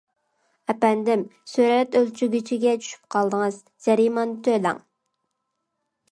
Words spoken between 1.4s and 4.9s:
سۈرەت ئۆلچىگۈچكە چۈشۈپ قالدىڭىز جەرىمانە تۆلەڭ!